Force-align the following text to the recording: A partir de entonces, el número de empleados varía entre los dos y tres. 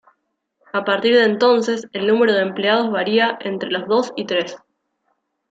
A 0.73 0.83
partir 0.83 1.13
de 1.13 1.25
entonces, 1.25 1.87
el 1.93 2.07
número 2.07 2.33
de 2.33 2.41
empleados 2.41 2.89
varía 2.91 3.37
entre 3.39 3.69
los 3.69 3.87
dos 3.87 4.13
y 4.15 4.25
tres. 4.25 4.57